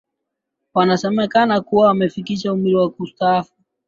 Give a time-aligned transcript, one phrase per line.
[0.73, 3.53] Wanasemekana kuwa wamefikisha umri wa kustaafu